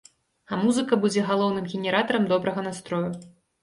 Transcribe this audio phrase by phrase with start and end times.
[0.51, 3.09] А музыка будзе галоўным генератарам добрага настрою.